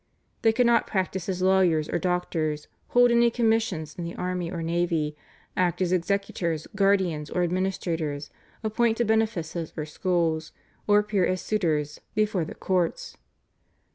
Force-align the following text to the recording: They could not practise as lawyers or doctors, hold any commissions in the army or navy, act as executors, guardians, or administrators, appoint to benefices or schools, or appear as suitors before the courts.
They 0.41 0.51
could 0.51 0.65
not 0.65 0.87
practise 0.87 1.29
as 1.29 1.43
lawyers 1.43 1.87
or 1.87 1.99
doctors, 1.99 2.67
hold 2.87 3.11
any 3.11 3.29
commissions 3.29 3.93
in 3.99 4.03
the 4.03 4.15
army 4.15 4.49
or 4.49 4.63
navy, 4.63 5.15
act 5.55 5.79
as 5.79 5.91
executors, 5.91 6.65
guardians, 6.75 7.29
or 7.29 7.43
administrators, 7.43 8.31
appoint 8.63 8.97
to 8.97 9.05
benefices 9.05 9.71
or 9.77 9.85
schools, 9.85 10.53
or 10.87 10.97
appear 10.97 11.27
as 11.27 11.41
suitors 11.41 12.01
before 12.15 12.45
the 12.45 12.55
courts. 12.55 13.15